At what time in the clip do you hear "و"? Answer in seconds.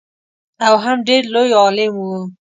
2.01-2.05